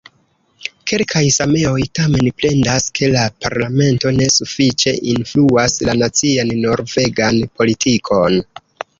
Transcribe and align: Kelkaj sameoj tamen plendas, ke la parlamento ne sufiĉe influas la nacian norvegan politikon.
Kelkaj 0.91 1.19
sameoj 1.33 1.81
tamen 1.97 2.29
plendas, 2.43 2.87
ke 2.99 3.09
la 3.15 3.25
parlamento 3.45 4.13
ne 4.15 4.29
sufiĉe 4.35 4.93
influas 5.11 5.75
la 5.89 5.95
nacian 5.99 6.55
norvegan 6.63 7.39
politikon. 7.61 8.39